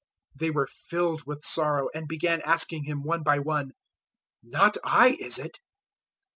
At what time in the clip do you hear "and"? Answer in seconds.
1.93-2.07